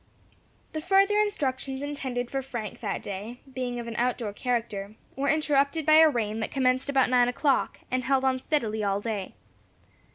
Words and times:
The 0.73 0.81
further 0.81 1.13
instructions 1.19 1.83
intended 1.83 2.31
for 2.31 2.41
Frank 2.41 2.79
that 2.79 3.03
day, 3.03 3.39
being 3.53 3.79
of 3.79 3.85
an 3.85 3.95
out 3.97 4.17
door 4.17 4.33
character, 4.33 4.95
were 5.15 5.29
interrupted 5.29 5.85
by 5.85 5.97
a 5.99 6.09
rain 6.09 6.39
that 6.39 6.49
commenced 6.49 6.89
about 6.89 7.07
nine 7.11 7.27
o'clock, 7.27 7.81
and 7.91 8.03
held 8.05 8.23
on 8.25 8.39
steadily 8.39 8.83
all 8.83 8.99
day. 8.99 9.35